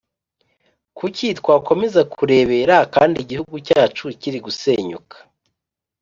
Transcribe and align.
Kuki 0.97 1.25
twakomeza 1.39 2.01
kurebera 2.13 2.75
kandi 2.95 3.17
igihugu 3.19 3.55
cyacu 3.67 4.03
kiri 4.19 4.39
gusenyuka 4.45 5.15